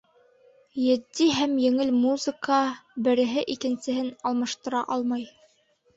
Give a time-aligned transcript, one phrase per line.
[0.83, 2.57] Етди һәм еңел музыка
[3.09, 5.29] береһе икенсеһен алмаштыра алмай